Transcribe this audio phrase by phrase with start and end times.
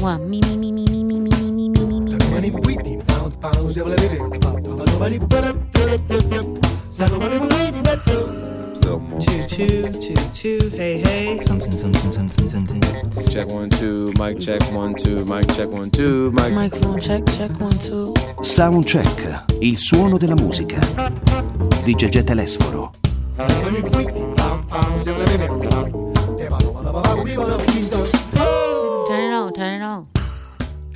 [0.00, 2.18] Mua, mi, mi, mi, mi, mi, mi, mi, mi, mi, mi, mi, mi.
[9.20, 11.38] Two, two, two, two, hey, hey.
[11.44, 12.82] Something, something, something, something.
[13.28, 16.52] Check one, two, mic check one, two, mic check one, two, mic.
[16.52, 18.12] Microphone check, check one, two.
[18.40, 20.80] Soundcheck, il suono della musica.
[21.84, 22.90] Di Gegè Telesforo.
[25.04, 26.01] Turn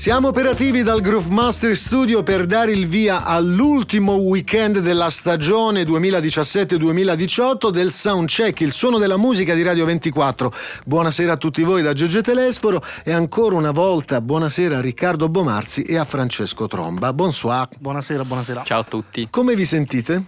[0.06, 7.70] Siamo operativi dal Groove Master Studio per dare il via all'ultimo weekend della stagione 2017-2018
[7.70, 10.52] del Soundcheck, il suono della musica di Radio 24.
[10.84, 15.82] Buonasera a tutti voi da Gegè Telesforo e ancora una volta buonasera a Riccardo Bomarzi
[15.82, 17.12] e a Francesco Tromba.
[17.12, 17.66] Bonsoir.
[17.76, 18.62] Buonasera, buonasera.
[18.62, 19.26] Ciao a tutti.
[19.28, 20.24] Come vi sentite?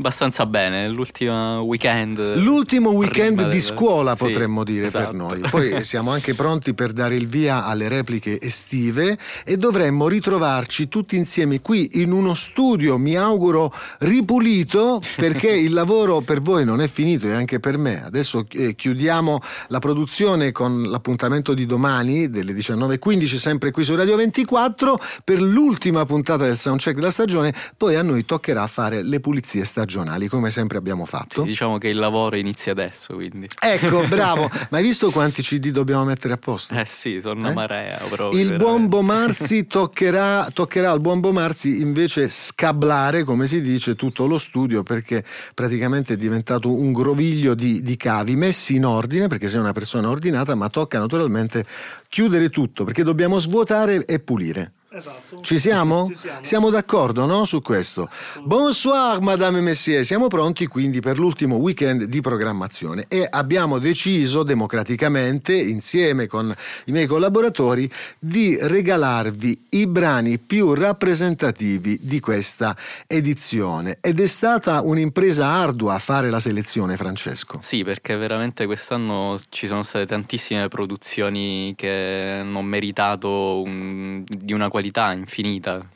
[0.00, 2.36] Abbastanza bene, l'ultimo weekend.
[2.36, 5.04] L'ultimo weekend di del- scuola Sì, potremmo dire esatto.
[5.04, 5.40] per noi.
[5.50, 11.16] Poi siamo anche pronti per dare il via alle repliche estive e dovremmo ritrovarci tutti
[11.16, 16.88] insieme qui in uno studio, mi auguro ripulito, perché il lavoro per voi non è
[16.88, 18.02] finito e anche per me.
[18.02, 24.16] Adesso eh, chiudiamo la produzione con l'appuntamento di domani delle 19.15 sempre qui su Radio
[24.16, 29.62] 24 per l'ultima puntata del soundcheck della stagione, poi a noi toccherà fare le pulizie
[29.66, 29.88] stagionali
[30.28, 31.42] come sempre abbiamo fatto.
[31.42, 33.48] Sì, diciamo che il lavoro inizia adesso, quindi.
[33.58, 34.48] Ecco, bravo.
[34.70, 36.74] Ma hai visto quanti CD dobbiamo mettere a posto?
[36.74, 37.54] Eh sì, sono una Eh?
[37.54, 38.40] marea proprio.
[38.40, 38.88] Il buon veramente.
[39.00, 45.24] Bomarzi toccherà, toccherà al buon Bomarzi invece scablare, come si dice, tutto lo studio perché
[45.54, 50.08] praticamente è diventato un groviglio di, di cavi messi in ordine perché sei una persona
[50.08, 51.64] ordinata, ma tocca naturalmente
[52.08, 54.72] chiudere tutto perché dobbiamo svuotare e pulire.
[54.92, 55.40] Esatto.
[55.42, 56.06] Ci siamo?
[56.06, 56.68] Ci siamo.
[56.68, 58.08] d'accordo no, su questo.
[58.42, 60.04] Bonsoir, Madame et Messieurs.
[60.04, 66.52] Siamo pronti quindi per l'ultimo weekend di programmazione e abbiamo deciso democraticamente, insieme con
[66.86, 67.88] i miei collaboratori,
[68.18, 73.98] di regalarvi i brani più rappresentativi di questa edizione.
[74.00, 77.60] Ed è stata un'impresa ardua fare la selezione, Francesco.
[77.62, 84.64] Sì, perché veramente quest'anno ci sono state tantissime produzioni che hanno meritato un- di una
[84.64, 85.86] qualità qualità infinita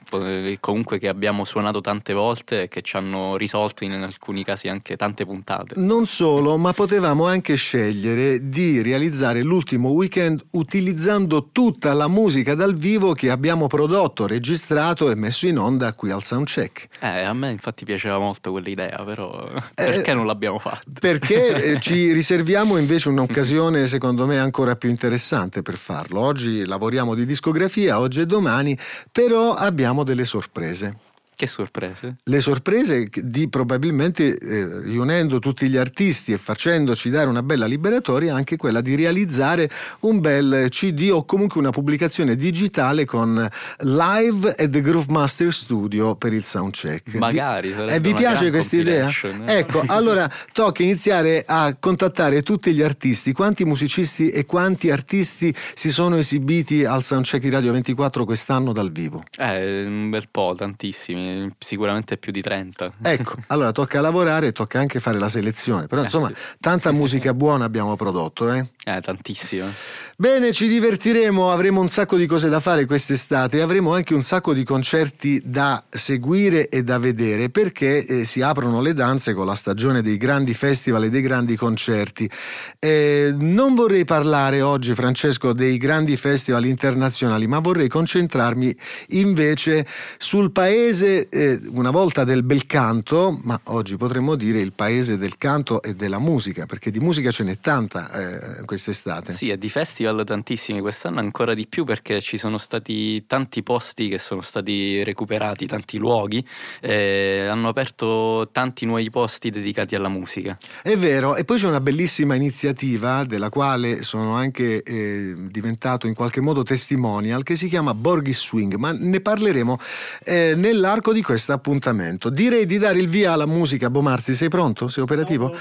[0.60, 4.96] comunque che abbiamo suonato tante volte e che ci hanno risolto in alcuni casi anche
[4.96, 5.74] tante puntate.
[5.78, 12.74] Non solo, ma potevamo anche scegliere di realizzare l'ultimo weekend utilizzando tutta la musica dal
[12.74, 16.88] vivo che abbiamo prodotto, registrato e messo in onda qui al Soundcheck.
[17.00, 20.90] Eh, a me infatti piaceva molto quell'idea, però perché non l'abbiamo fatto?
[20.98, 26.20] Perché eh, ci riserviamo invece un'occasione, secondo me, ancora più interessante per farlo.
[26.20, 28.76] Oggi lavoriamo di discografia, oggi e domani,
[29.10, 31.03] però abbiamo delle sorprese.
[31.36, 32.16] Che sorprese.
[32.22, 38.34] Le sorprese di probabilmente eh, riunendo tutti gli artisti e facendoci dare una bella liberatoria
[38.34, 39.68] anche quella di realizzare
[40.00, 43.48] un bel CD o comunque una pubblicazione digitale con
[43.80, 47.14] live at the Groove Master Studio per il soundcheck.
[47.14, 49.08] Magari, Vi- sarebbe eh, vi piace questa idea?
[49.08, 49.58] eh.
[49.58, 55.90] Ecco, allora tocca iniziare a contattare tutti gli artisti, quanti musicisti e quanti artisti si
[55.90, 59.24] sono esibiti al soundcheck di Radio 24 quest'anno dal vivo.
[59.36, 61.23] Eh, un bel po', tantissimi,
[61.58, 62.92] sicuramente più di 30.
[63.02, 66.34] Ecco, allora tocca lavorare e tocca anche fare la selezione, però Eh, insomma sì.
[66.60, 68.52] tanta musica buona abbiamo prodotto.
[68.52, 68.70] Eh?
[68.86, 69.72] Eh, tantissime.
[70.16, 74.52] Bene, ci divertiremo, avremo un sacco di cose da fare quest'estate avremo anche un sacco
[74.52, 79.54] di concerti da seguire e da vedere perché eh, si aprono le danze con la
[79.54, 82.30] stagione dei grandi festival e dei grandi concerti.
[82.78, 88.76] Eh, non vorrei parlare oggi, Francesco, dei grandi festival internazionali, ma vorrei concentrarmi
[89.08, 89.86] invece
[90.18, 95.38] sul paese eh, una volta del bel canto, ma oggi potremmo dire il paese del
[95.38, 99.32] canto e della musica, perché di musica ce n'è tanta eh, quest'estate.
[99.32, 104.08] Sì, e di festival tantissimi, quest'anno ancora di più perché ci sono stati tanti posti
[104.08, 106.44] che sono stati recuperati, tanti luoghi,
[106.80, 110.56] eh, hanno aperto tanti nuovi posti dedicati alla musica.
[110.82, 116.14] È vero, e poi c'è una bellissima iniziativa della quale sono anche eh, diventato in
[116.14, 119.78] qualche modo testimonial che si chiama Borghi Swing, ma ne parleremo
[120.24, 122.30] eh, nell'arco di questo appuntamento.
[122.30, 123.90] Direi di dare il via alla musica.
[123.90, 124.88] Bomarzi, sei pronto?
[124.88, 125.54] Sei operativo?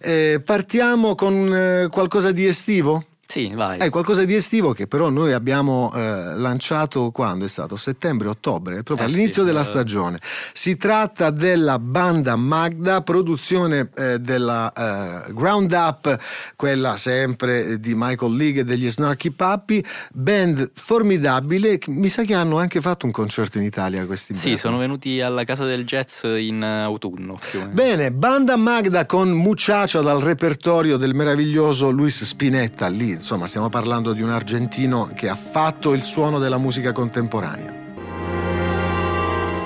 [0.00, 3.76] Eh, partiamo con eh, qualcosa di estivo Sì, vai.
[3.76, 7.76] È qualcosa di estivo che però noi abbiamo eh, lanciato quando è stato?
[7.76, 9.64] Settembre-ottobre, proprio Eh all'inizio sì, della eh.
[9.64, 10.18] stagione.
[10.54, 16.18] Si tratta della banda Magda, produzione eh, della eh, Ground Up,
[16.56, 21.78] quella sempre di Michael League e degli Snarky Puppy, band formidabile.
[21.88, 24.58] Mi sa che hanno anche fatto un concerto in Italia questi Sì, band.
[24.58, 27.38] sono venuti alla Casa del Jazz in eh, autunno.
[27.72, 34.12] Bene, banda Magda con Muchacha dal repertorio del meraviglioso Luis Spinetta lì insomma stiamo parlando
[34.12, 37.74] di un argentino che ha fatto il suono della musica contemporanea.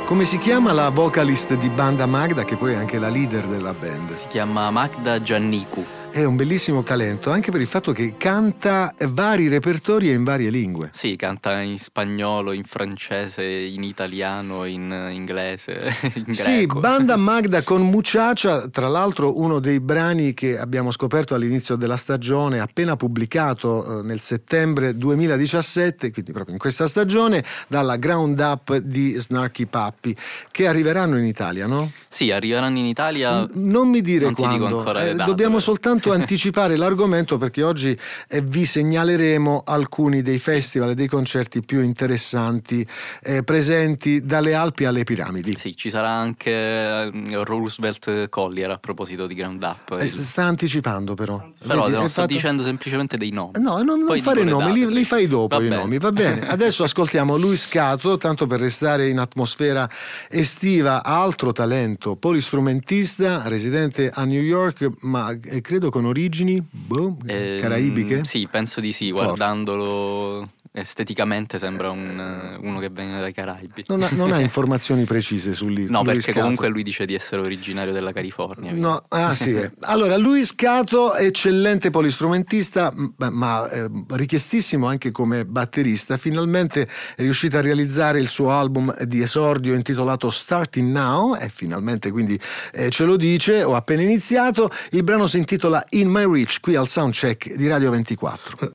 [0.06, 3.72] Come si chiama la vocalist di Banda Magda, che poi è anche la leader della
[3.72, 4.10] band?
[4.10, 6.01] Si chiama Magda Giannicu.
[6.12, 10.50] È un bellissimo talento anche per il fatto che canta vari repertori e in varie
[10.50, 10.91] lingue.
[10.93, 15.81] Sì, canta in spagnolo, in francese, in italiano, in inglese,
[16.26, 16.67] in Sì.
[16.67, 22.61] Banda Magda con Muchacha, tra l'altro uno dei brani che abbiamo scoperto all'inizio della stagione,
[22.61, 29.14] appena pubblicato eh, nel settembre 2017, quindi proprio in questa stagione, dalla Ground Up di
[29.19, 30.14] Snarky Puppy,
[30.50, 31.91] che arriveranno in Italia, no?
[32.06, 33.49] Sì, arriveranno in Italia.
[33.55, 35.62] Non mi dire Non ti dico quando, ancora le eh, date, dobbiamo però.
[36.02, 37.96] Soltanto anticipare l'argomento perché oggi
[38.28, 42.87] eh, vi segnaleremo alcuni dei festival e dei concerti più interessanti
[43.22, 45.56] eh, presenti dalle Alpi alle piramidi.
[45.56, 47.10] Sì, ci sarà anche eh,
[47.44, 49.96] Roosevelt Collier a proposito di Ground Up.
[50.00, 51.43] Eh, sta anticipando però.
[51.66, 53.52] Però Vedi, no, sto fatto- dicendo semplicemente dei nomi.
[53.58, 55.81] No, non, non fare i nomi, li, li fai dopo Va i bene.
[55.81, 56.49] nomi, va bene.
[56.49, 59.88] Adesso ascoltiamo Luis Cato, tanto per restare in atmosfera
[60.28, 67.60] estiva, altro talento, polistrumentista, residente a New York, ma eh, credo con origini boh, Ehm,
[67.60, 68.24] caraibiche.
[68.24, 69.24] Sì, penso di sì, Forse.
[69.26, 73.84] guardandolo esteticamente sembra un, eh, uno che viene dai Caraibi.
[73.88, 75.84] Non ha, non ha informazioni precise su lì.
[75.88, 76.40] No, Luis perché Cato.
[76.40, 78.72] comunque lui dice di essere originario della California.
[78.72, 79.54] No, ah sì.
[79.54, 79.70] eh.
[79.80, 87.58] Allora, Luis Cato, eccellente polistrumentista, m- ma eh, richiestissimo anche come batterista, finalmente è riuscito
[87.58, 92.40] a realizzare il suo album di esordio intitolato Starting Now, e finalmente quindi
[92.72, 96.76] eh, ce lo dice, ho appena iniziato, il brano si intitola In My Reach, qui
[96.76, 98.70] al Soundcheck di Radio 24.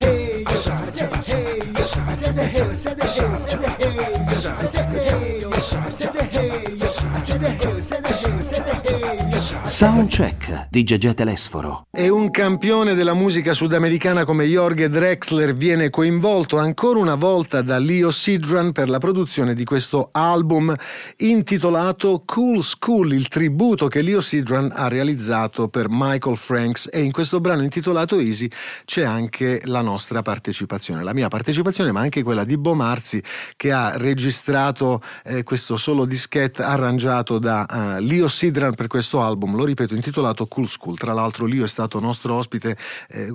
[2.07, 2.57] Hey,
[9.77, 11.85] Soundcheck di Gegè Telesforo.
[11.91, 17.77] E un campione della musica sudamericana come Jorge Drexler viene coinvolto ancora una volta da
[17.77, 20.75] Leo Sidran per la produzione di questo album
[21.18, 27.12] intitolato Cool School, il tributo che Leo Sidran ha realizzato per Michael Franks e in
[27.12, 28.50] questo brano intitolato Easy
[28.83, 33.21] c'è anche la nostra partecipazione, la mia partecipazione ma anche quella di Bo Marzi
[33.56, 39.56] che ha registrato eh, questo solo dischetto arrangiato da eh, Leo Sidran per questo album,
[39.56, 40.97] lo ripeto, intitolato Cool School.
[40.97, 42.75] Tra l'altro Leo è stato nostro ospite
[43.09, 43.31] eh,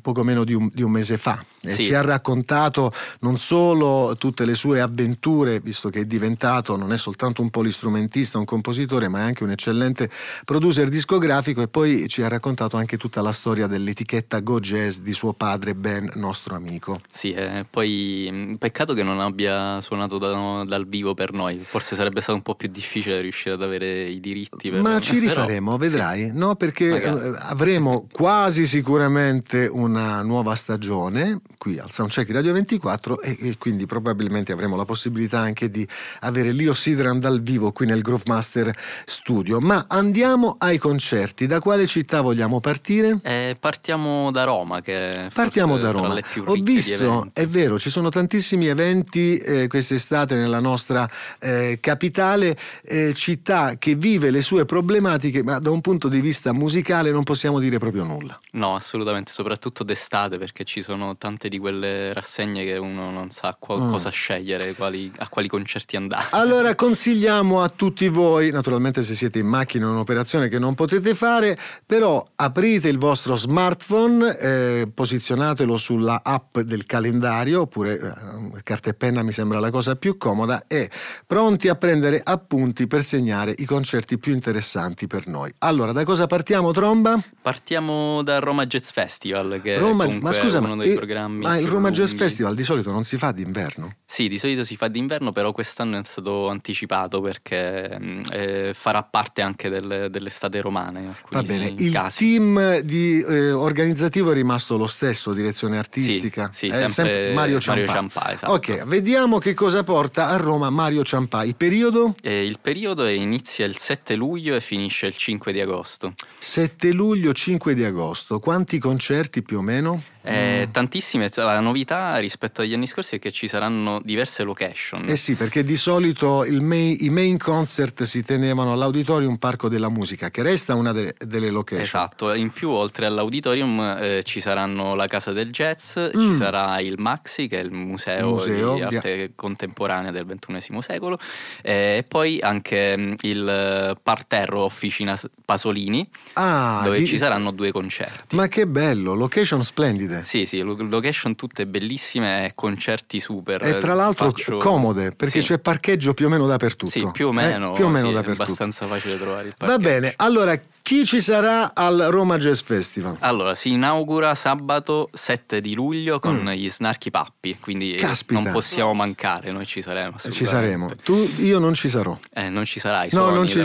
[0.00, 1.84] poco meno di un, di un mese fa e Sì.
[1.84, 6.96] ci ha raccontato non solo tutte le sue avventure, visto che è diventato, non è
[6.96, 10.10] soltanto un polistrumentista, un compositore, ma è anche un eccellente
[10.44, 15.12] producer discografico e poi ci ha raccontato anche tutta la storia dell'etichetta Go Jazz di
[15.12, 17.00] suo padre Ben, nostro amico.
[17.10, 21.60] Sì, e poi mh, peccato che non abbia suonato da- dal vivo per noi.
[21.64, 24.70] Forse sarebbe stato un po' più difficile riuscire ad avere i diritti.
[24.70, 24.80] Per...
[24.80, 25.42] Ma ci però-
[25.72, 26.56] rifaremo, vedrai, no?
[26.56, 27.28] Perché Magari.
[27.28, 33.56] eh, avremo quasi sicuramente una nuova stagione qui al Soundcheck di Radio 24 e, e
[33.58, 35.86] quindi probabilmente avremo la possibilità anche di
[36.20, 38.74] avere Leo Sidran dal vivo qui nel Groove Master
[39.04, 39.60] Studio.
[39.60, 41.46] Ma andiamo ai concerti.
[41.46, 43.18] Da quale città vogliamo partire?
[43.22, 46.18] Eh, partiamo da Roma, che Partiamo da Roma.
[46.46, 51.08] Ho visto, è vero, ci sono tantissimi eventi eh, quest'estate nella nostra
[51.38, 56.52] eh, capitale, eh, città che vive le sue problematiche, ma da un punto di vista
[56.52, 58.38] musicale non possiamo dire proprio nulla.
[58.52, 63.56] No, assolutamente, soprattutto d'estate, perché ci sono tante di quelle rassegne che uno non sa
[63.58, 63.90] qua- Mm.
[63.90, 66.26] cosa scegliere, quali- a quali concerti andare.
[66.32, 71.14] Allora consigliamo a tutti voi, naturalmente se siete in macchina è un'operazione che non potete
[71.14, 71.56] fare,
[71.86, 78.94] però aprite il vostro smartphone, eh, posizionatelo sulla app del calendario, oppure eh, carta e
[78.94, 80.90] penna mi sembra la cosa più comoda, e
[81.26, 85.51] pronti a prendere appunti per segnare i concerti più interessanti per noi.
[85.58, 87.20] Allora, da cosa partiamo, Tromba?
[87.40, 91.40] Partiamo dal Roma Jazz Festival, che Roma- ma scusa, è uno ma, dei eh, programmi
[91.44, 92.24] ma il Roma Jazz lunghi.
[92.24, 93.96] Festival di solito non si fa d'inverno?
[94.04, 99.02] Sì, di solito si fa d'inverno, però quest'anno è stato anticipato perché mh, eh, farà
[99.02, 101.14] parte anche del- dell'estate romana.
[101.30, 102.18] Va bene, il casi.
[102.18, 106.50] team di, eh, organizzativo è rimasto lo stesso, direzione artistica?
[106.52, 107.92] Sì, sì, Eh, sempre Mario Mario Ciampà.
[107.92, 108.52] Ciampà, esatto.
[108.52, 111.44] Ok, vediamo che cosa porta a Roma Mario Ciampà.
[111.44, 112.14] Il periodo?
[112.22, 116.14] Eh, il periodo inizia il 7 luglio e finisce il 5 di agosto.
[116.38, 118.38] 7 luglio, 5 di agosto.
[118.38, 120.02] Quanti concerti più o meno?
[120.24, 125.08] Eh, Tantissime, cioè, la novità rispetto agli anni scorsi è che ci saranno diverse location.
[125.08, 130.30] Eh sì, perché di solito main- i main concert si tenevano all'Auditorium Parco della Musica,
[130.30, 131.84] che resta una de- delle location.
[131.84, 136.10] Esatto, in più oltre all'auditorium eh, ci saranno la Casa del Jazz, Mm.
[136.30, 140.78] ci sarà il Maxi che è il museo, Il museo di arte contemporanea del XXI
[140.80, 141.18] secolo
[141.62, 147.50] eh, e poi anche mm, il eh, parterro Officina Pasolini Ah, dove di- ci saranno
[147.50, 148.36] due concerti.
[148.36, 150.11] Ma che bello, location splendida.
[150.20, 150.24] Splendide.
[150.24, 153.64] Sì, sì, lo- location tutte bellissime concerti super.
[153.64, 155.48] E tra l'altro Faccio- comode, perché Sì.
[155.48, 156.90] c'è parcheggio più o meno dappertutto.
[156.90, 157.72] Sì, più o Eh, meno.
[157.72, 158.42] più o meno sì, è dappertutto.
[158.42, 159.88] abbastanza facile trovare il Va parcheggio.
[159.88, 163.16] bene, allora chi ci sarà al Roma Jazz Festival?
[163.20, 167.98] Allora, si inaugura sabato 7 di luglio con gli Snarchi Pappi, quindi Mm.
[168.00, 168.40] Caspita.
[168.40, 170.16] non possiamo mancare, noi ci saremo.
[170.18, 170.90] Ci saremo.
[171.04, 172.18] Tu, io non ci sarò.
[172.32, 173.64] Eh, non ci sarai, No, non, ci-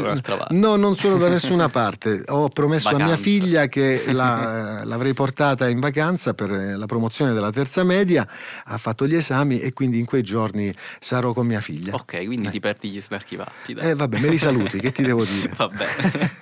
[0.49, 2.23] no, non sono da nessuna parte.
[2.27, 3.23] Ho promesso a mia Vacanza.
[3.23, 8.27] figlia che la- l'avrei portata in vacanza per la promozione della terza media.
[8.65, 11.95] Ha fatto gli esami e quindi in quei giorni sarò con mia figlia.
[11.95, 13.73] Ok, quindi ti perdi gli Snarchi Pappi.
[13.73, 13.89] dai.
[13.89, 15.51] Eh, vabbè, me li saluti, che ti devo dire?
[15.55, 16.35] Va bene.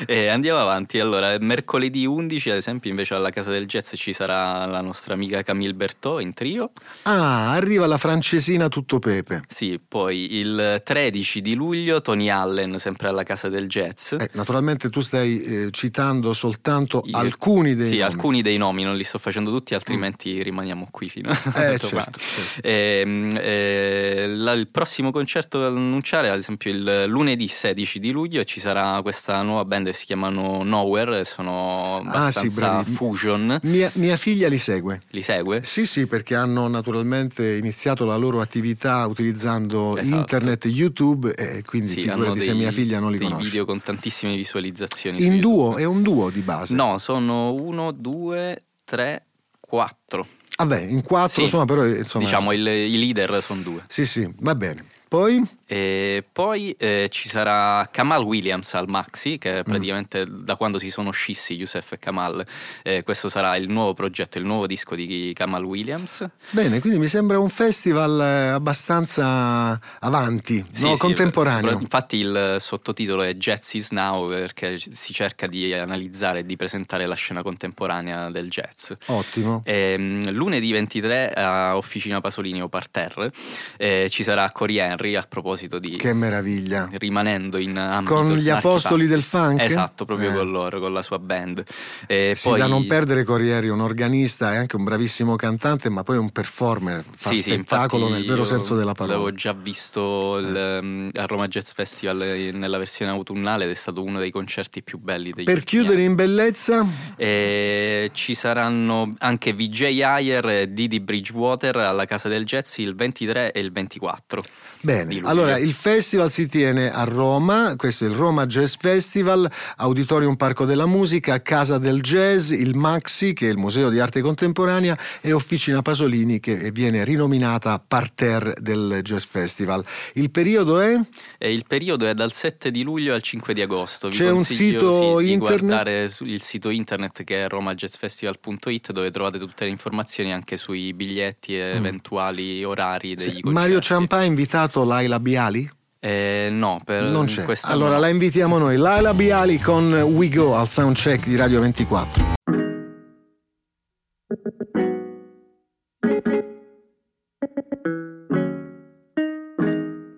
[0.06, 0.98] Eh, andiamo avanti.
[1.00, 5.42] Allora, mercoledì 11, ad esempio, invece alla Casa del Jazz ci sarà la nostra amica
[5.42, 6.72] Camille Bertò in trio.
[7.02, 9.42] Ah, arriva la francesina tutto pepe.
[9.48, 14.12] Sì, poi il 13 di luglio Tony Allen, sempre alla Casa del Jazz.
[14.12, 18.02] Eh, naturalmente tu stai eh, citando soltanto I- alcuni dei sì, nomi.
[18.02, 21.88] alcuni dei nomi, non li sto facendo tutti, altrimenti rimaniamo qui fino a Eh, certo,
[21.88, 22.18] certo.
[22.62, 28.44] Ehm, eh, la- il prossimo concerto da annunciare, ad esempio, il lunedì 16 di luglio
[28.44, 33.58] ci sarà questa nuova band che si chiamano Nowhere, sono Ah, sì, abbastanza fusion.
[33.62, 35.00] Mia, mia figlia li segue.
[35.10, 35.62] Li segue?
[35.62, 40.16] Sì, sì, perché hanno naturalmente iniziato la loro attività utilizzando Esatto.
[40.16, 43.48] internet e YouTube e quindi Sì, figurati se mia figlia non li dei conosce.
[43.48, 45.20] video con tantissime visualizzazioni.
[45.20, 46.74] su In duo, è un duo di base.
[46.74, 49.24] No, sono uno, due, tre,
[49.60, 50.26] quattro.
[50.58, 51.42] Vabbè, in quattro, Sì.
[51.42, 53.84] insomma, però insomma, diciamo, il- i leader sono due.
[53.88, 54.84] Sì, sì, va bene.
[55.08, 59.38] Poi E poi eh, ci sarà Kamal Williams al Maxi, Mm.
[59.38, 62.44] che praticamente da quando si sono scissi Youssef e Kamal,
[62.84, 66.24] eh, questo sarà il nuovo progetto, il nuovo disco di Kamal Williams.
[66.50, 70.94] bene, quindi mi sembra un festival eh, abbastanza avanti, Sì, no?
[70.94, 71.78] sì, contemporaneo.
[71.80, 77.06] infatti il sottotitolo è Jazz is Now perché si cerca di analizzare e di presentare
[77.06, 78.92] la scena contemporanea del jazz.
[79.06, 79.62] Ottimo.
[79.64, 83.32] Ehm, lunedì 23 a Officina Pasolini o Parterre
[83.76, 86.88] eh, ci sarà Cory Henry a proposito di Che meraviglia.
[86.92, 89.60] rimanendo in ambito Con gli apostoli del funk?
[89.60, 90.34] esatto proprio Eh.
[90.34, 91.62] con loro con la sua band
[92.06, 96.02] e Sì, poi da non perdere Corrieri, un organista e anche un bravissimo cantante, ma
[96.02, 99.16] poi un performer, fa sì, sì, spettacolo infatti nel vero senso della parola.
[99.18, 103.74] L'avevo già visto il, ehm, al Roma Jazz Festival eh, nella versione autunnale ed è
[103.74, 106.04] stato uno dei concerti più belli degli Per chiudere anni.
[106.04, 106.86] in bellezza,
[107.16, 113.52] E ci saranno anche VJ Ayer e Didi Bridgewater alla Casa del Jazz il 23
[113.52, 114.40] e il 24.
[114.42, 114.48] di
[114.82, 115.26] Bene, luglio.
[115.46, 120.64] Allora il festival si tiene a Roma, questo è il Roma Jazz Festival, Auditorium Parco
[120.64, 125.32] della Musica, Casa del Jazz, il Maxi che è il Museo di Arte Contemporanea e
[125.32, 129.84] Officina Pasolini che viene rinominata Parterre del Jazz Festival.
[130.14, 130.98] Il periodo è?
[131.38, 134.08] E il periodo è dal 7 di luglio al 5 di agosto.
[134.08, 135.60] Vi C'è un sito sì, internet?
[135.64, 141.54] guardare il sito internet che è romajazzfestival.it dove trovate tutte le informazioni anche sui biglietti
[141.56, 143.30] e eventuali orari dei Sì.
[143.40, 143.50] concerti.
[143.52, 145.70] Mario Ciampa ha invitato Laila Biali?
[146.00, 147.44] Eh, no, per Non c'è.
[147.64, 148.00] Allora no.
[148.00, 152.34] la invitiamo noi, Laila Biali con We Go al soundcheck di Radio 24.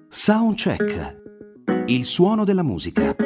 [0.08, 1.16] Soundcheck.
[1.86, 3.16] Il suono della musica.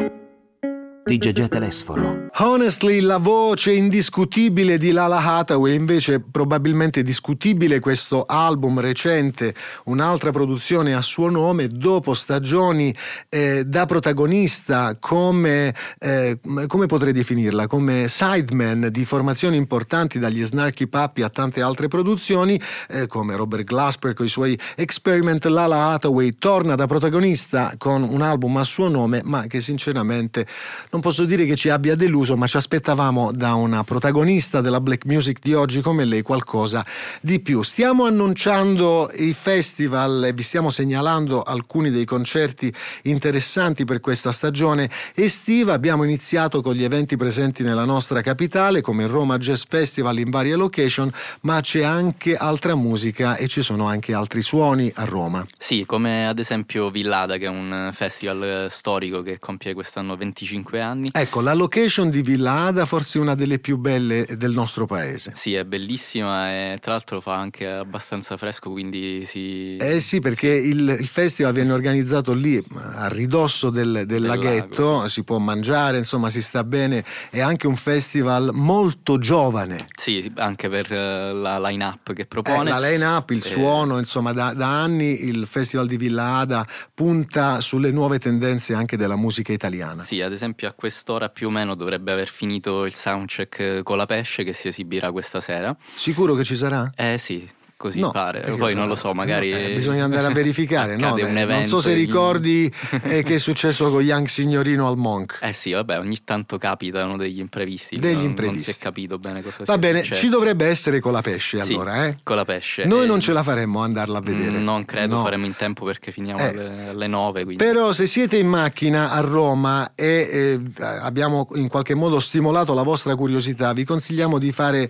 [1.04, 2.28] Di Gegè Telesforo.
[2.36, 9.52] Honestly, la voce indiscutibile di Lala Hathaway, invece probabilmente discutibile questo album recente,
[9.84, 12.94] un'altra produzione a suo nome, dopo stagioni
[13.28, 20.86] eh, da protagonista come, eh, come potrei definirla, come sideman di formazioni importanti dagli Snarky
[20.86, 26.30] Puppy a tante altre produzioni, eh, come Robert Glasper con i suoi Experiment, Lala Hathaway
[26.38, 30.46] torna da protagonista con un album a suo nome, ma che sinceramente
[30.92, 35.06] non posso dire che ci abbia deluso, ma ci aspettavamo da una protagonista della black
[35.06, 36.84] music di oggi come lei qualcosa
[37.22, 37.62] di più.
[37.62, 42.70] Stiamo annunciando i festival e vi stiamo segnalando alcuni dei concerti
[43.04, 45.72] interessanti per questa stagione estiva.
[45.72, 50.28] Abbiamo iniziato con gli eventi presenti nella nostra capitale, come il Roma Jazz Festival in
[50.28, 55.46] varie location, ma c'è anche altra musica e ci sono anche altri suoni a Roma.
[55.56, 60.80] Sì, come ad esempio Villada, che è un festival storico che compie quest'anno 25 anni.
[61.12, 65.32] Ecco, la location di Villa Ada forse è una delle più belle del nostro paese.
[65.34, 69.76] Sì, è bellissima e tra l'altro fa anche abbastanza fresco, quindi si...
[69.76, 74.92] Eh sì, perché il, il festival viene organizzato lì a ridosso del, del Del laghetto,
[74.92, 79.86] lago, si può mangiare, insomma si sta bene, è anche un festival molto giovane.
[79.94, 82.70] Sì, sì, anche per eh, la line-up che Eh, propone.
[82.70, 87.60] la line-up, il Eh, suono, insomma da, da anni il Festival di Villa Ada punta
[87.60, 90.02] sulle nuove tendenze anche della musica italiana.
[90.02, 93.96] Sì, ad esempio a quest'ora più o meno dovrebbe dovrebbe aver finito il soundcheck con
[93.96, 95.74] la Pesce che si esibirà questa sera.
[95.94, 96.90] Sicuro che ci sarà?
[96.96, 97.48] Eh sì,
[97.82, 98.40] così No, pare.
[98.56, 99.50] Poi non lo so, magari.
[99.50, 100.96] no, eh, bisogna andare a verificare.
[100.96, 101.14] no?
[101.14, 102.72] Beh, non so se ricordi
[103.02, 105.40] eh, che è successo con Young Signorino al Monk.
[105.42, 107.98] Eh sì, vabbè, ogni tanto capitano degli imprevisti.
[107.98, 108.66] Degli non, imprevisti.
[108.66, 110.20] Non si è capito bene cosa Va bene, successo.
[110.20, 112.18] ci dovrebbe essere con la pesce Sì, allora, eh?
[112.22, 112.84] Con la pesce.
[112.84, 114.50] Noi Eh, non ce la faremmo andarla a vedere.
[114.58, 115.22] mm, Non credo No.
[115.24, 116.48] faremo in tempo perché finiamo Eh.
[116.48, 117.44] alle, alle 9.
[117.44, 117.62] Quindi.
[117.64, 122.82] Però se siete in macchina a Roma e eh, abbiamo in qualche modo stimolato la
[122.84, 124.88] vostra curiosità, vi consigliamo di fare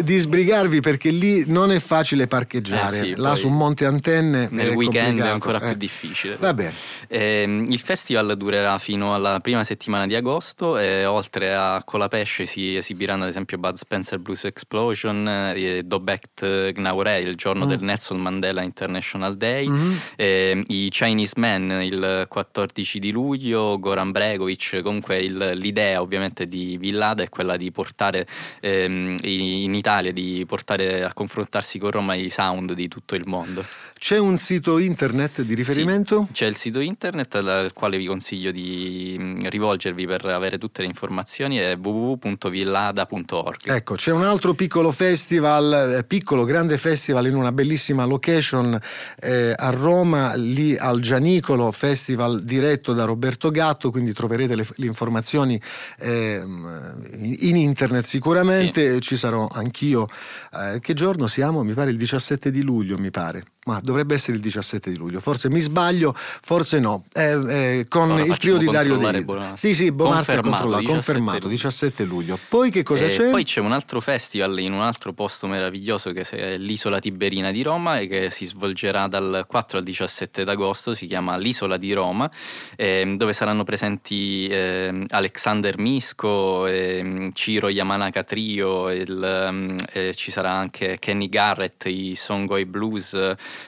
[0.00, 2.96] di sbrigarvi perché lì non è facile parcheggiare.
[2.96, 5.68] Eh sì, Là poi su Monte Antenne Nel è weekend è complicato, ancora eh.
[5.68, 6.36] più difficile.
[6.36, 6.72] Va bene.
[7.08, 12.76] Ehm, il festival durerà fino alla prima settimana di agosto e oltre a Colapesce si
[12.76, 17.68] esibiranno ad esempio Bud Spencer Blues Explosion, eh, Dobect Gnaure il giorno Mm.
[17.68, 19.70] del Nelson Mandela International Day,
[20.16, 26.76] ehm, i Chinese Men il 14 di luglio, Goran Bregovic, comunque il- l'idea ovviamente di
[26.78, 28.26] Villada è quella di portare
[28.60, 33.64] ehm, in Italia, di portare a confrontarsi con Roma i sound di tutto il mondo.
[34.02, 36.26] C'è un sito internet di riferimento?
[36.32, 41.58] C'è il sito internet al quale vi consiglio di rivolgervi per avere tutte le informazioni
[41.58, 43.60] è www.villada.org.
[43.66, 48.76] Ecco, c'è un altro piccolo festival, eh, piccolo grande festival in una bellissima location
[49.20, 54.86] eh, a Roma, lì al Gianicolo, festival diretto da Roberto Gatto, quindi troverete le, le
[54.86, 55.62] informazioni
[56.00, 60.08] ehm, in, in internet sicuramente, ci sarò anch'io.
[60.52, 61.62] Eh, che giorno siamo?
[61.62, 63.44] Mi pare il 17 di luglio, mi pare.
[63.64, 67.04] Ma dovrebbe essere il 17 di luglio, forse mi sbaglio, forse no.
[67.12, 69.68] Eh, eh, con Ora il trio di Dario Bonazzi.
[69.68, 71.48] Sì, sì, Bonazzi Confermato, controllato, 17 confermato, luglio.
[71.50, 72.38] 17 luglio.
[72.48, 73.30] Poi che cosa E c'è?
[73.30, 77.62] Poi c'è un altro festival in un altro posto meraviglioso che è l'isola Tiberina di
[77.62, 82.28] Roma e che si svolgerà dal 4 al 17 d'agosto, si chiama l'Isola di Roma,
[82.74, 90.50] ehm, dove saranno presenti ehm, Alexander Misco, ehm, Ciro Yamanaka Trio, il, eh, ci sarà
[90.50, 93.14] anche Kenny Garrett, i Songoy Blues,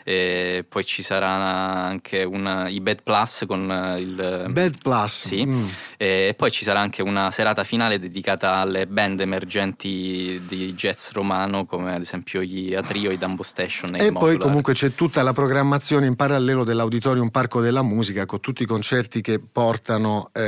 [0.05, 4.47] eh, poi ci sarà anche una- i Bad Plus con eh, il...
[4.49, 5.27] Bad Plus.
[5.27, 5.45] Sì.
[5.47, 5.67] Mm.
[5.97, 11.65] E poi ci sarà anche una serata finale dedicata alle band emergenti di jazz romano,
[11.65, 15.33] come ad esempio gli Atrio, i Dumbo Station e, E poi comunque c'è tutta la
[15.33, 20.43] programmazione in parallelo dell'Auditorium Parco della Musica con tutti i concerti che portano eh,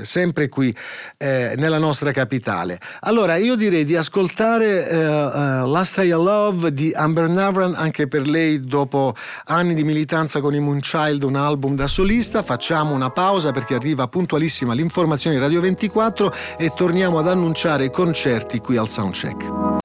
[0.00, 0.74] eh, sempre qui
[1.16, 2.78] eh, nella nostra capitale.
[3.00, 8.26] Allora io direi di ascoltare eh, eh, Last I Love di Amber Navran anche per
[8.26, 9.14] lei dopo
[9.46, 12.42] anni di militanza con i Moonchild, un album da solista.
[12.42, 17.90] Facciamo una pausa perché arriva puntualissima l'informazione di Radio 24 e torniamo ad annunciare i
[17.90, 19.78] concerti qui al Soundcheck.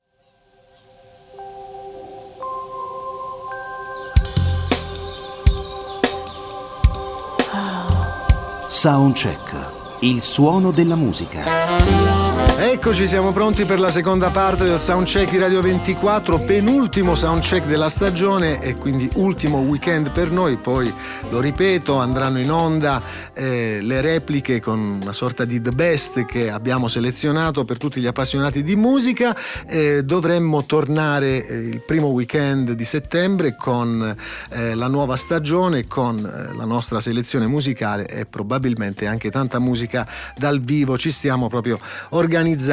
[8.70, 9.74] Soundcheck.
[10.02, 12.05] Il suono della musica.
[12.76, 17.88] Eccoci, siamo pronti per la seconda parte del Soundcheck di Radio 24, penultimo soundcheck della
[17.88, 20.58] stagione e quindi ultimo weekend per noi.
[20.58, 20.94] Poi,
[21.30, 23.02] lo ripeto, andranno in onda
[23.34, 28.08] eh, le repliche con una sorta di The Best che abbiamo selezionato per tutti gli
[28.08, 29.36] appassionati di musica.
[29.66, 34.16] Eh, dovremmo tornare eh, il primo weekend di settembre con
[34.50, 40.06] eh, la nuova stagione, con eh, la nostra selezione musicale e probabilmente anche tanta musica
[40.38, 40.98] dal vivo.
[40.98, 42.65] Ci stiamo proprio organizzando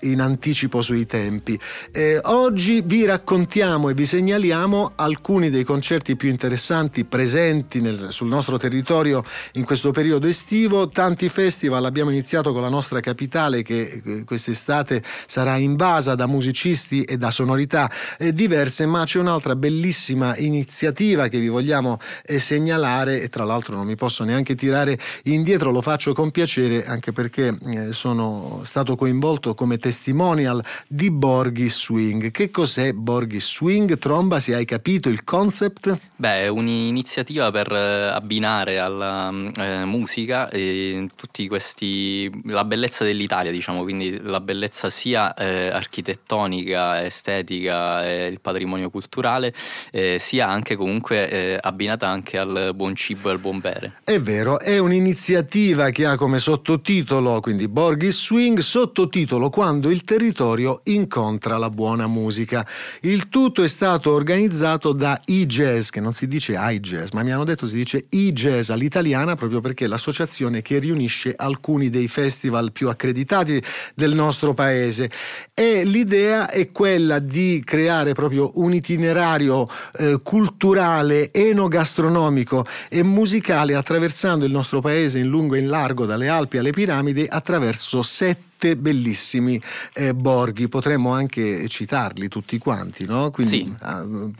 [0.00, 1.58] in anticipo sui tempi.
[1.90, 8.28] Eh, oggi vi raccontiamo e vi segnaliamo alcuni dei concerti più interessanti presenti nel- sul
[8.28, 10.88] nostro territorio in questo periodo estivo.
[10.88, 17.02] Tanti festival, abbiamo iniziato con la nostra capitale che eh, quest'estate sarà invasa da musicisti
[17.02, 23.20] e da sonorità eh, diverse, ma c'è un'altra bellissima iniziativa che vi vogliamo eh, segnalare
[23.20, 27.56] e tra l'altro non mi posso neanche tirare indietro, lo faccio con piacere anche perché
[27.90, 29.22] sono stato coinvolto
[29.54, 32.30] come testimonial di Borghi Swing.
[32.30, 33.98] Che cos'è Borghi Swing?
[33.98, 35.96] Tromba, se hai capito il concept?
[36.16, 43.02] Beh, è un'iniziativa per eh, abbinare alla mm, eh, musica eh, tutti questi la bellezza
[43.04, 49.54] dell'Italia, diciamo, quindi la bellezza sia eh, architettonica, estetica e il patrimonio culturale,
[49.90, 53.94] eh, sia anche comunque eh, abbinata anche al buon cibo e al buon bere.
[54.04, 60.80] È vero, è un'iniziativa che ha come sottotitolo, quindi Borghi Swing, sottotitolo Quando il territorio
[60.84, 62.66] incontra la buona musica.
[63.02, 67.44] Il tutto è stato organizzato da e-jazz, che non si dice iJazz, ma mi hanno
[67.44, 72.88] detto si dice e-jazz all'italiana proprio perché è l'associazione che riunisce alcuni dei festival più
[72.88, 73.62] accreditati
[73.94, 75.08] del nostro paese.
[75.54, 84.44] E l'idea è quella di creare proprio un itinerario eh, culturale, enogastronomico e musicale attraversando
[84.44, 88.76] il nostro paese in lungo e in largo dalle Alpi alle piramidi attraverso sette sette
[88.76, 89.60] bellissimi
[89.92, 93.30] eh, borghi, potremmo anche citarli tutti quanti, no?
[93.30, 93.74] Quindi Sì.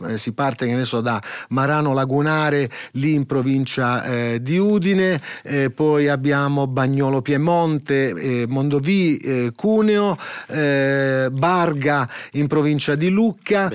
[0.07, 5.21] eh, si parte, che ne so, da Marano Lagunare, lì in provincia eh, di Udine,
[5.43, 13.71] eh, poi abbiamo Bagnolo Piemonte, eh, Mondovì, eh, Cuneo, Barga in provincia di Lucca,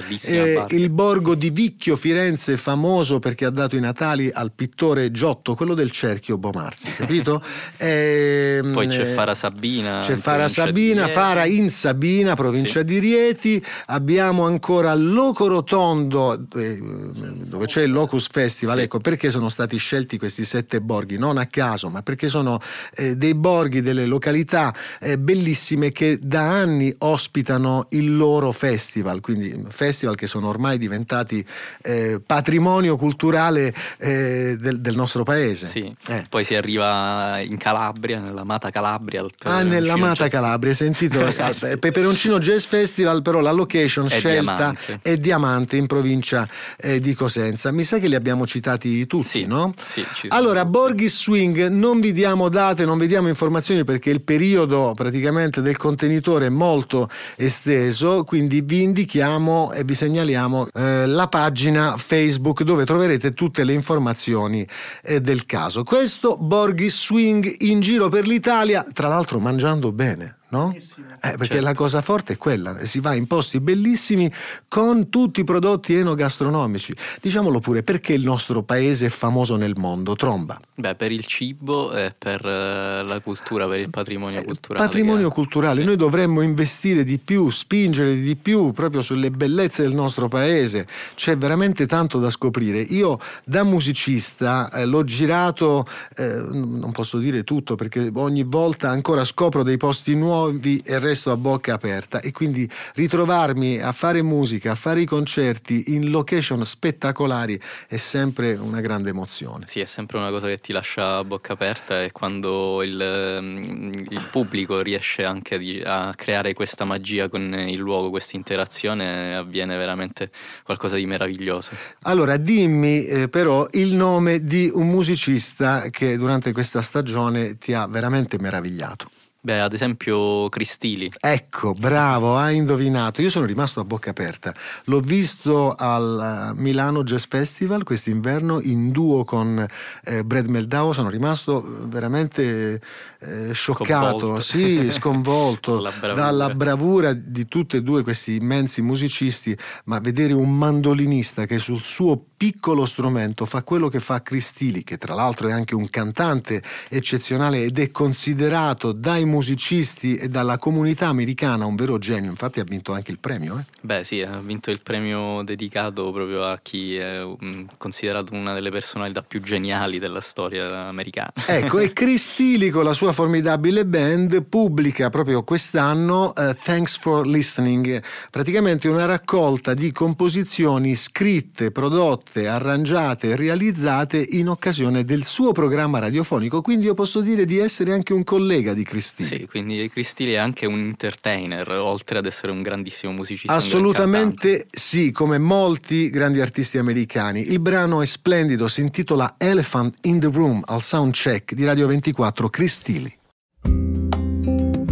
[0.68, 5.74] il borgo di Vicchio, Firenze, famoso perché ha dato i natali al pittore Giotto, quello
[5.74, 7.42] del cerchio Bomarzi, capito?
[7.81, 9.98] Ehm, Poi c'è Fara Sabina.
[10.00, 11.06] c'è in Fara Sabina.
[11.06, 18.28] Fara in Sabina, provincia di Rieti, abbiamo ancora Loco Rotondo, eh, dove c'è il Locus
[18.30, 18.76] Festival.
[18.76, 18.82] Sì.
[18.82, 22.60] Ecco perché sono stati scelti questi sette borghi, non a caso, ma perché sono
[22.94, 29.64] eh, dei borghi, delle località eh, bellissime che da anni ospitano il loro festival, quindi
[29.68, 31.44] festival che sono ormai diventati
[31.82, 35.66] eh, patrimonio culturale eh, del, del nostro paese.
[35.66, 35.94] Sì.
[36.08, 36.26] Eh.
[36.28, 39.20] Poi si arriva in Calabria, nell'amata Calabria.
[39.20, 40.33] al Ah, nella Jazz.
[40.33, 41.18] Calabria, hai sentito?
[41.78, 44.98] Peperoncino Jazz Festival, però la location È scelta Diamante.
[45.02, 47.70] è Diamante in provincia eh, di Cosenza.
[47.72, 49.74] Mi sa che li abbiamo citati tutti, Sì, no?
[49.87, 50.64] sì, Allora.
[50.64, 55.76] Borghi Swing, non vi diamo date, non vi diamo informazioni perché il periodo praticamente del
[55.76, 62.85] contenitore è molto esteso, quindi vi indichiamo e vi segnaliamo eh, la pagina Facebook dove
[62.85, 64.66] troverete tutte le informazioni
[65.02, 65.83] eh, del caso.
[65.83, 70.10] Questo Borghi Swing in giro per l'Italia, tra l'altro mangiando bene.
[70.18, 70.39] Yeah.
[70.50, 70.74] No?
[70.74, 70.80] Eh,
[71.20, 71.60] perché Certo.
[71.64, 74.30] la cosa forte è quella, si va in posti bellissimi
[74.66, 76.92] con tutti i prodotti enogastronomici.
[77.20, 80.16] Diciamolo pure, perché il nostro paese è famoso nel mondo?
[80.16, 80.60] Tromba.
[80.74, 84.84] Beh, per il cibo e per eh, la cultura, per il patrimonio culturale.
[84.84, 85.84] Patrimonio che- culturale, Sì.
[85.86, 90.86] noi dovremmo investire di più, spingere di più proprio sulle bellezze del nostro paese.
[91.14, 92.80] C'è veramente tanto da scoprire.
[92.80, 95.86] Io da musicista eh, l'ho girato,
[96.16, 101.31] eh, non posso dire tutto perché ogni volta ancora scopro dei posti nuovi e resto
[101.31, 106.64] a bocca aperta e quindi ritrovarmi a fare musica, a fare i concerti in location
[106.64, 109.66] spettacolari è sempre una grande emozione.
[109.66, 113.92] Sì, è sempre una cosa che ti lascia a bocca aperta e quando il, ehm,
[114.09, 120.31] il pubblico riesce anche a creare questa magia con il luogo, questa interazione, avviene veramente
[120.64, 121.70] qualcosa di meraviglioso.
[122.03, 127.87] Allora, dimmi eh, però il nome di un musicista che durante questa stagione ti ha
[127.87, 129.11] veramente meravigliato.
[129.42, 131.11] Beh, ad esempio Cristili.
[131.18, 133.22] Ecco, bravo, hai indovinato.
[133.22, 134.55] Io sono rimasto a bocca aperta.
[134.85, 139.66] L'ho visto al eh, Milano Jazz Festival quest'inverno in duo con
[140.05, 140.92] eh, Brad Meldau.
[140.92, 142.83] Sono rimasto veramente
[143.18, 144.40] eh, scioccato, Sconvolto.
[144.42, 146.12] sì, sconvolto bravura.
[146.12, 149.57] dalla bravura di tutti e due questi immensi musicisti.
[149.85, 154.98] Ma vedere un mandolinista che sul suo piccolo strumento fa quello che fa Cristili, che
[154.98, 161.06] tra l'altro è anche un cantante eccezionale ed è considerato dai musicisti e dalla comunità
[161.08, 162.30] americana un vero genio.
[162.30, 163.58] Infatti ha vinto anche il premio.
[163.58, 163.64] eh.
[163.80, 168.70] Beh, sì, ha vinto il premio dedicato proprio a chi è mm, considerato una delle
[168.70, 171.32] personalità più geniali della storia americana.
[171.46, 178.02] Ecco, e Cristili con la sua formidabile band pubblica proprio quest'anno eh, Thanks for Listening,
[178.30, 185.98] praticamente una raccolta di composizioni scritte, prodotte, arrangiate e realizzate in occasione del suo programma
[185.98, 189.19] radiofonico, quindi io posso dire di essere anche un collega di Cristili.
[189.22, 193.54] Sì, quindi Cristili è anche un entertainer, oltre ad essere un grandissimo musicista.
[193.54, 197.50] Assolutamente sì, come molti grandi artisti americani.
[197.50, 202.48] Il brano è splendido, si intitola Elephant in the Room al soundcheck di Radio 24
[202.48, 203.18] Cristili.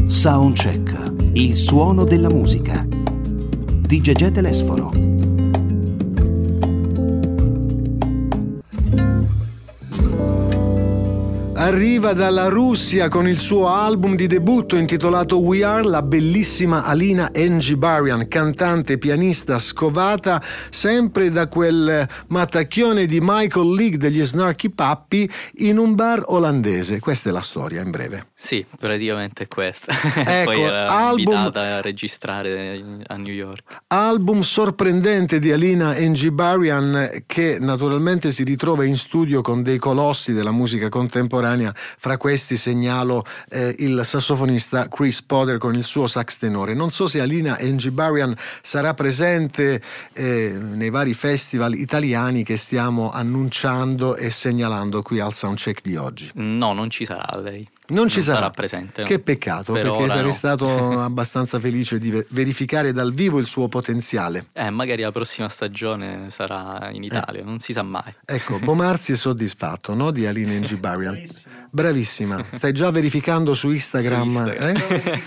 [0.07, 2.87] Soundcheck, il suono della musica.
[2.89, 5.18] Di Gegè Telesforo.
[11.59, 17.33] Arriva dalla Russia con il suo album di debutto intitolato We Are la bellissima Alina
[17.35, 20.41] Ngibarian, cantante pianista scovata
[20.71, 27.01] sempre da quel mattacchione di Michael League degli Snarky Puppy in un bar olandese.
[27.01, 28.29] Questa è la storia in breve.
[28.37, 29.93] Sì, praticamente è questa.
[30.29, 33.81] Ecco, Poi era album- a registrare a New York.
[33.89, 40.53] Album sorprendente di Alina Ngibarian che naturalmente si ritrova in studio con dei colossi della
[40.53, 41.48] musica contemporanea.
[41.75, 46.75] Fra questi segnalo eh, il sassofonista Chris Potter con il suo sax tenore.
[46.75, 49.81] Non so se Alina Ngibarian sarà presente
[50.13, 56.31] eh, nei vari festival italiani che stiamo annunciando e segnalando qui al soundcheck di oggi.
[56.35, 57.67] No, non ci sarà lei.
[57.89, 58.51] Non ci sarà.
[58.51, 59.03] presente.
[59.03, 60.33] Che peccato, Per perché sarei no.
[60.33, 60.69] stato
[61.01, 64.49] abbastanza felice di ve- verificare dal vivo il suo potenziale.
[64.53, 68.15] Eh, magari la prossima stagione sarà in Italia, non si sa mai.
[68.25, 71.23] Ecco, Bomarzi è soddisfatto no, di Aline Ngibarian.
[71.71, 72.45] Bravissima.
[72.51, 74.77] Stai già verificando su Instagram, Su Instagram.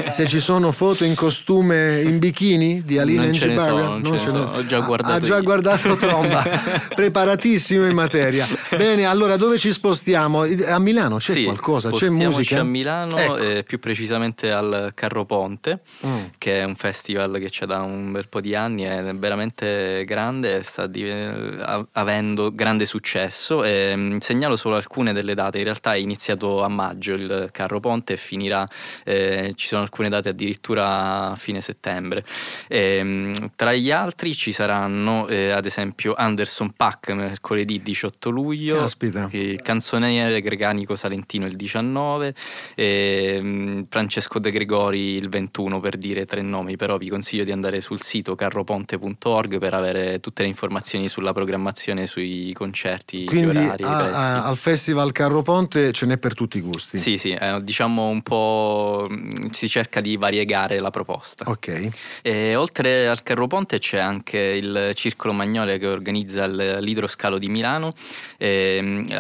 [0.08, 0.12] eh?
[0.12, 3.60] se ci sono foto in costume in bikini di Non ne Ngibarian?
[3.60, 4.44] sono, non ce ne sono.
[4.56, 5.44] Ho già guardato Ha già io.
[5.44, 6.44] guardato Tromba,
[6.96, 8.48] preparatissimo in materia.
[8.76, 10.42] Bene, allora dove ci spostiamo?
[10.68, 11.90] A Milano c'è sì, qualcosa?
[11.92, 12.60] C'è musica?
[12.60, 13.38] a Milano, Ecco.
[13.38, 16.18] eh, più precisamente al Carro Ponte, Mm.
[16.38, 20.58] che è un festival che c'è da un bel po' di anni, è veramente grande,
[20.58, 23.64] e sta div- a- avendo grande successo.
[23.64, 25.98] E, mh, segnalo solo alcune delle date, in realtà è
[26.32, 28.68] iniziato a maggio il Carro Ponte e finirà,
[29.04, 32.24] eh, ci sono alcune date addirittura a fine settembre.
[32.68, 38.78] E, mh, tra gli altri ci saranno eh, ad esempio Anderson Pack mercoledì 18 luglio,
[38.78, 39.28] Caspita.
[39.32, 42.34] il canzoniere Greganico Salentino il 19
[42.76, 47.52] e mm, Francesco De Gregori il 21 per dire tre nomi però vi consiglio di
[47.52, 53.58] andare sul sito carroponte.org per avere tutte le informazioni sulla programmazione sui concerti, Quindi gli
[53.66, 56.98] orari, a- a- al Festival Carro Ponte ce n'è per tutti i gusti.
[56.98, 61.44] Sì, sì, eh, diciamo un po' mm, si cerca di variegare la proposta.
[61.50, 61.90] Ok.
[62.22, 67.50] E oltre al Carro Ponte c'è anche il Circolo Magnolia che organizza il- l'idroscalo di
[67.50, 67.92] Milano.
[68.38, 69.16] Ehm, eh,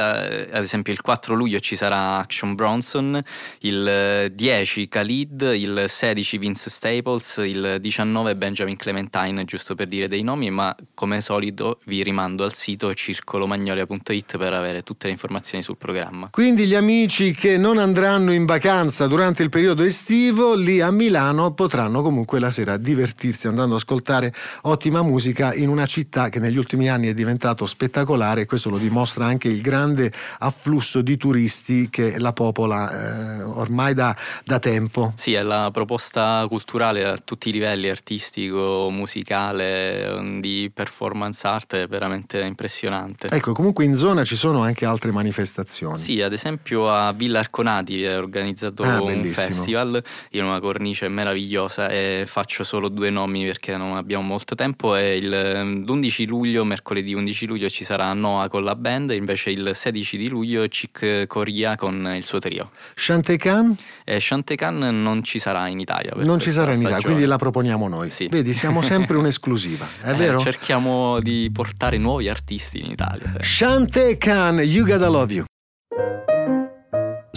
[0.51, 3.21] ad esempio il 4 luglio ci sarà Action Bronson,
[3.61, 10.07] il eh, 10 Khalid, il 16 Vince Staples, il 19 Benjamin Clementine, giusto per dire
[10.07, 15.63] dei nomi, ma come solito vi rimando al sito circolomagnolia.it per avere tutte le informazioni
[15.63, 16.27] sul programma.
[16.29, 16.89] Quindi gli amici
[17.35, 22.49] che non andranno in vacanza durante il periodo estivo, lì a Milano potranno comunque la
[22.49, 27.13] sera divertirsi andando ad ascoltare ottima musica in una città che negli ultimi anni è
[27.13, 33.39] diventato spettacolare e questo lo dimostra anche il grande afflusso di turisti che la popola
[33.39, 35.13] eh, ormai da, da tempo.
[35.15, 41.87] Sì, è la proposta culturale a tutti i livelli, artistico, musicale, di performance art, è
[41.87, 43.27] veramente impressionante.
[43.29, 45.97] Ecco, comunque in zona ci sono anche altre manifestazioni.
[45.97, 49.33] Sì, ad esempio a Villa Arconati è organizzato Ah, un bellissimo.
[49.47, 54.95] festival in una cornice meravigliosa e faccio solo due nomi perché non abbiamo molto tempo.
[54.95, 59.71] E il, l'11 luglio, mercoledì 11 luglio, ci sarà Noah con la band, invece il
[59.73, 62.71] 16 di luglio Chick Coria con il suo trio.
[62.95, 66.13] Chantecan E Shantekan non ci sarà in Italia.
[66.15, 67.13] non ci sarà in Italia, stagione.
[67.13, 68.09] quindi la proponiamo noi.
[68.09, 68.27] Sì.
[68.27, 70.39] Vedi, siamo sempre un'esclusiva, è Eh, vero?
[70.39, 73.33] cerchiamo di portare nuovi artisti in Italia.
[73.39, 73.43] eh.
[73.43, 75.45] Shante Khan, You Gotta Love You.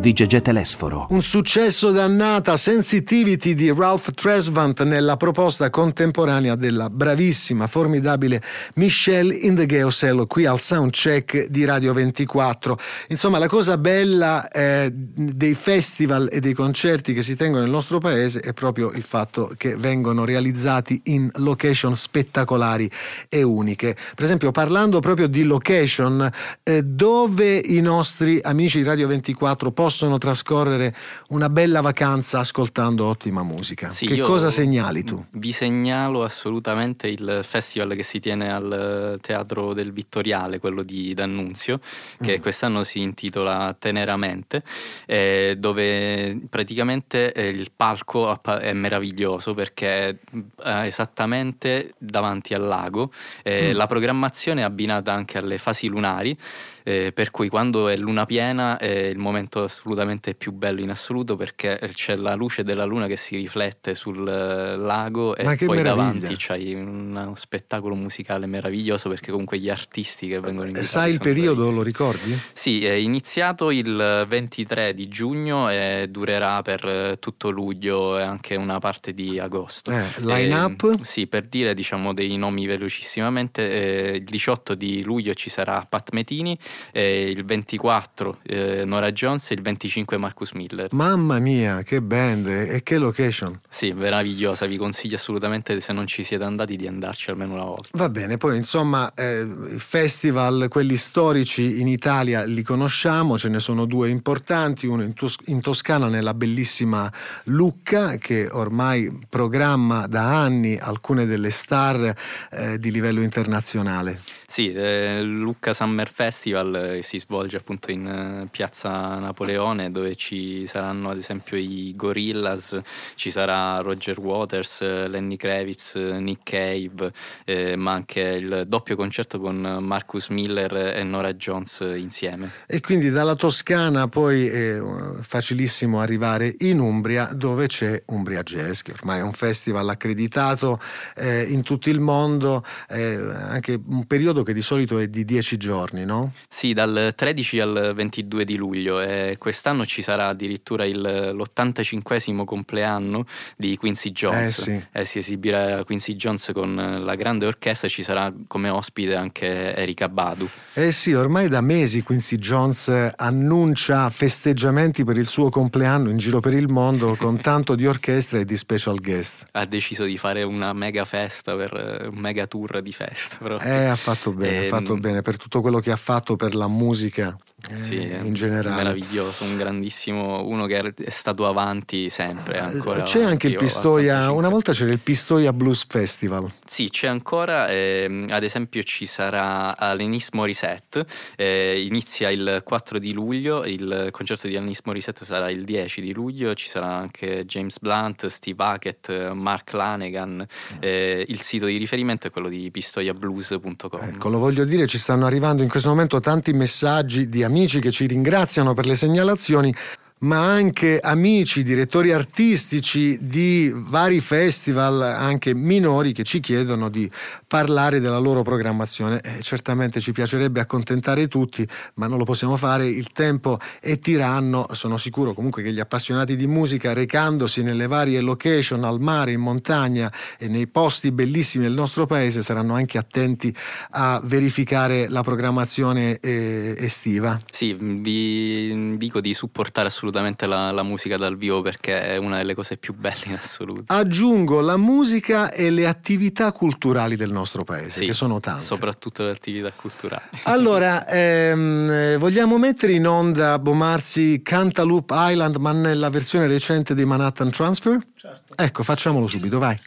[0.00, 1.08] Di Gegè Telesforo.
[1.10, 8.42] Un successo dannata Sensitivity di Ralph Tresvant nella proposta contemporanea della bravissima, formidabile
[8.76, 12.78] Michelle Indegheosello qui al soundcheck di Radio 24.
[13.08, 17.98] Insomma, la cosa bella eh, dei festival e dei concerti che si tengono nel nostro
[17.98, 22.90] paese è proprio il fatto che vengono realizzati in location spettacolari
[23.28, 23.94] e uniche.
[24.14, 26.26] Per esempio, parlando proprio di location,
[26.62, 30.94] eh, dove i nostri amici di Radio 24 possono trascorrere
[31.28, 33.90] una bella vacanza ascoltando ottima musica.
[33.90, 35.24] Sì, che cosa segnali tu?
[35.30, 41.80] Vi segnalo assolutamente il festival che si tiene al Teatro del Vittoriale, quello di D'Annunzio,
[42.20, 42.40] che Mm.
[42.40, 44.62] quest'anno si intitola Teneramente,
[45.06, 50.18] eh, dove praticamente eh, il palco è meraviglioso perché
[50.62, 53.10] è esattamente davanti al lago.
[53.42, 53.76] eh, Mm.
[53.76, 56.36] La programmazione è abbinata anche alle fasi lunari.
[56.82, 61.36] Eh, per cui quando è luna piena è il momento assolutamente più bello in assoluto
[61.36, 65.82] perché c'è la luce della luna che si riflette sul lago e poi meraviglia.
[65.94, 71.10] davanti c'hai uno spettacolo musicale meraviglioso perché comunque gli artisti che vengono invitati Eh, Sai
[71.10, 71.76] il periodo, bravissimi.
[71.76, 72.38] lo ricordi?
[72.52, 78.78] Sì, è iniziato il 23 di giugno e durerà per tutto luglio e anche una
[78.78, 79.90] parte di agosto.
[79.90, 81.00] Eh, line Eh, up?
[81.02, 86.10] Sì, per dire diciamo dei nomi velocissimamente, eh, il 18 di luglio ci sarà Pat
[86.12, 86.56] Metini,
[86.92, 90.88] eh, il 24 eh, Nora Jones e il 25 Marcus Miller.
[90.92, 93.60] Mamma mia, che band e che location.
[93.68, 97.88] Sì, meravigliosa, vi consiglio assolutamente se non ci siete andati di andarci almeno una volta.
[97.92, 103.84] Va bene, poi insomma eh, festival, quelli storici in Italia li conosciamo, ce ne sono
[103.84, 107.12] due importanti, uno in, Tos- in Toscana nella bellissima
[107.44, 112.14] Lucca che ormai programma da anni alcune delle star
[112.50, 114.20] eh, di livello internazionale.
[114.50, 120.66] Sì, eh, Lucca Summer Festival eh, si svolge appunto in eh, piazza Napoleone dove ci
[120.66, 122.80] saranno ad esempio i Gorillaz,
[123.14, 129.38] ci sarà Roger Waters, eh, Lenny Kravitz, eh, Nick Cave, ma anche il doppio concerto
[129.38, 132.50] con Marcus Miller e Nora Jones insieme.
[132.66, 134.80] E quindi dalla Toscana poi è
[135.20, 140.80] facilissimo arrivare in Umbria dove c'è Umbria Jazz, che ormai è un festival accreditato
[141.20, 146.32] in tutto il mondo, anche un periodo che di solito è di dieci giorni, no?
[146.48, 153.24] Sì, dal 13 al 22 di luglio e quest'anno ci sarà addirittura il, l'85 compleanno
[153.56, 154.58] di Quincy Jones.
[154.58, 154.84] Eh sì.
[154.92, 159.74] Eh, si esibirà Quincy Jones con la grande orchestra e ci sarà come ospite anche
[159.74, 160.48] Erika Badu.
[160.74, 166.40] Eh sì, ormai da mesi Quincy Jones annuncia festeggiamenti per il suo compleanno in giro
[166.40, 169.44] per il mondo con tanto di orchestra e di special guest.
[169.52, 173.36] Ha deciso di fare una mega festa per un mega tour di festa.
[173.36, 173.68] Proprio.
[173.68, 176.54] Eh, ha fatto bene, ha Ehm, fatto bene per tutto quello che ha fatto per
[176.54, 177.36] la musica.
[177.70, 178.76] Eh, Sì, in generale.
[178.82, 182.58] meraviglioso, un grandissimo, uno che è stato avanti sempre.
[182.58, 184.38] Ancora Eh, c'è anche il Pistoia, 85.
[184.38, 186.50] una volta c'era il Pistoia Blues Festival.
[186.64, 191.04] Sì, c'è ancora, ehm, ad esempio ci sarà Alanis Morissette,
[191.36, 196.12] eh, inizia il 4 di luglio, il concerto di Alanis Morissette sarà il 10 di
[196.12, 200.44] luglio, ci sarà anche James Blunt, Steve Hackett, Mark Lanegan,
[200.80, 204.00] eh, il sito di riferimento è quello di pistoiablues.com.
[204.02, 207.49] Ecco, lo voglio dire, ci stanno arrivando in questo momento tanti messaggi di amici
[207.80, 209.74] che ci ringraziano per le segnalazioni.
[210.22, 217.10] Ma anche amici, direttori artistici di vari festival, anche minori, che ci chiedono di
[217.46, 219.22] parlare della loro programmazione.
[219.22, 222.86] Eh, certamente ci piacerebbe accontentare tutti, ma non lo possiamo fare.
[222.86, 224.66] Il tempo è tiranno.
[224.72, 229.40] Sono sicuro comunque che gli appassionati di musica, recandosi nelle varie location, al mare, in
[229.40, 233.56] montagna e nei posti bellissimi del nostro paese, saranno anche attenti
[233.92, 237.40] a verificare la programmazione eh, estiva.
[237.50, 242.54] Sì, vi dico di supportare assolutamente la, la musica dal vivo perché è una delle
[242.54, 243.84] cose più belle in assoluto.
[243.86, 248.62] Aggiungo la musica e le attività culturali del nostro paese, Sì, che sono tante.
[248.62, 250.22] Soprattutto le attività culturali.
[250.44, 257.04] Allora, ehm, eh, vogliamo mettere in onda Bomarzi Cantaloupe Island, ma nella versione recente di
[257.04, 257.98] Manhattan Transfer?
[258.14, 258.54] Certo.
[258.56, 259.78] Ecco, facciamolo subito, vai.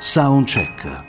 [0.00, 1.04] Soundcheck.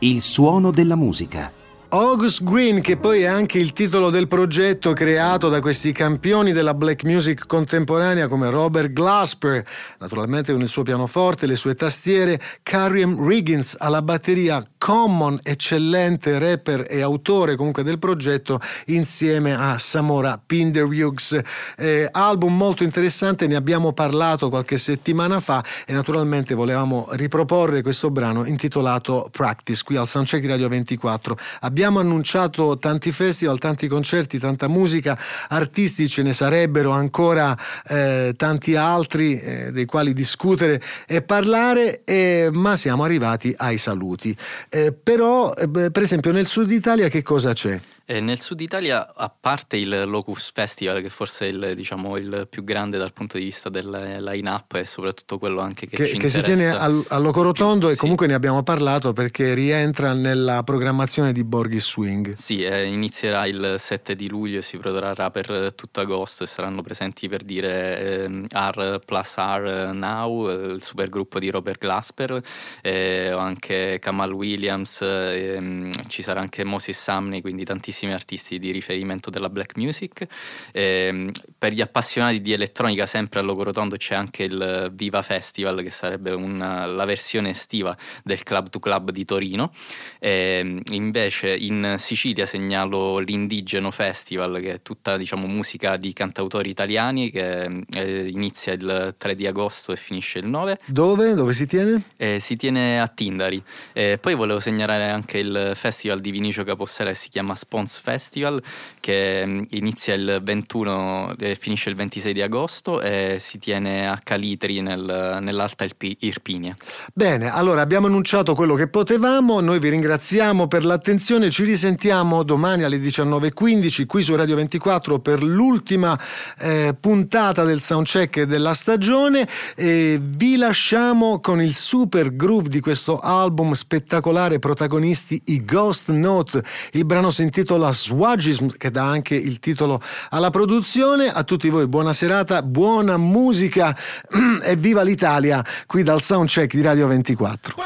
[0.00, 1.52] Il suono della musica.
[1.90, 6.74] August Green, che poi è anche il titolo del progetto creato da questi campioni della
[6.74, 9.64] black music contemporanea come Robert Glasper,
[9.98, 16.84] naturalmente con il suo pianoforte, le sue tastiere, Karim Riggins alla batteria, Common, eccellente rapper
[16.90, 21.40] e autore comunque del progetto, insieme a Samora Pinderhughes.
[21.78, 28.10] Eh, album molto interessante, ne abbiamo parlato qualche settimana fa e naturalmente volevamo riproporre questo
[28.10, 31.36] brano intitolato Practice qui al Soundcheck di Radio 24.
[31.60, 38.74] Abbiamo annunciato tanti festival, tanti concerti, tanta musica, artisti ce ne sarebbero ancora eh, tanti
[38.76, 44.36] altri eh, dei quali discutere e parlare, eh, ma siamo arrivati ai saluti.
[44.68, 47.80] Eh, però, eh, per esempio, nel sud Italia che cosa c'è?
[48.10, 52.46] E nel sud Italia, a parte il Locus Festival, che forse è il, diciamo, il
[52.48, 53.86] più grande dal punto di vista del
[54.20, 57.92] line-up e soprattutto quello anche che, Che, ci che si tiene al, a Locorotondo e
[57.92, 57.98] Sì.
[58.00, 62.32] comunque ne abbiamo parlato perché rientra nella programmazione di Borghi Swing.
[62.34, 66.46] Sì, eh, inizierà il 7 di luglio e si protrarrà per eh, tutto agosto e
[66.46, 72.40] saranno presenti per dire ehm, R plus R Now, eh, il supergruppo di Robert Glasper,
[72.80, 79.28] eh, anche Kamal Williams, ehm, ci sarà anche Moses Sumney, quindi tantissimi artisti di riferimento
[79.28, 80.26] della black music.
[80.72, 85.90] Ehm, per gli appassionati di elettronica, sempre a Logorotondo c'è anche il Viva Festival, che
[85.90, 89.70] sarebbe una- la versione estiva del Club to Club di Torino.
[90.18, 97.30] Ehm, invece in Sicilia segnalo l'Indigeno Festival, che è tutta diciamo, musica di cantautori italiani,
[97.30, 100.78] che eh, inizia il 3 di agosto e finisce il 9.
[100.86, 101.34] Dove?
[101.34, 102.02] Dove si tiene?
[102.16, 103.62] Eh, si tiene a Tindari.
[103.92, 108.62] Eh, poi volevo segnalare anche il festival di Vinicio Capossera che si chiama Spons Festival,
[109.00, 114.18] che mm, inizia il 21 e finisce il 26 di agosto e si tiene a
[114.22, 116.74] Calitri nel- nell'Alta Irpi- Irpinia.
[117.12, 122.84] Bene, allora abbiamo annunciato quello che potevamo, noi vi ringraziamo per l'attenzione, ci risentiamo domani
[122.84, 126.18] alle 19.15 qui su Radio 24 per l'ultima
[126.58, 133.18] eh, puntata del soundcheck della stagione e vi lasciamo con il super groove di questo
[133.20, 139.58] album spettacolare, protagonisti i Ghost Note, il brano si intitola Swagism, che dà anche il
[139.58, 141.28] titolo alla produzione.
[141.28, 143.96] A tutti voi buona serata, buona musica
[144.62, 147.76] e viva l'Italia qui dal soundcheck di Radio 24.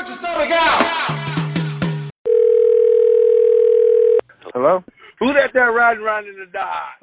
[4.53, 4.85] Hello?
[5.19, 7.01] Who that there riding around in the dark?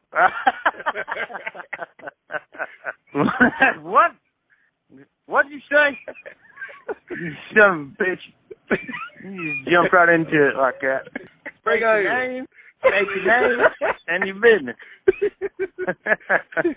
[3.83, 4.11] what?
[5.25, 5.97] What'd you say?
[7.09, 8.23] you son of a bitch.
[9.23, 11.07] You just jump right into it like that.
[11.63, 12.45] Break your name,
[12.79, 13.25] state your
[13.57, 13.65] name,
[14.07, 14.77] and your business.